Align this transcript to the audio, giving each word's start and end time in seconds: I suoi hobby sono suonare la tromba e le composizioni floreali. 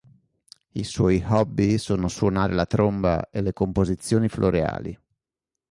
I 0.71 0.83
suoi 0.83 1.19
hobby 1.27 1.77
sono 1.77 2.07
suonare 2.07 2.55
la 2.55 2.65
tromba 2.65 3.29
e 3.29 3.39
le 3.43 3.53
composizioni 3.53 4.29
floreali. 4.29 4.99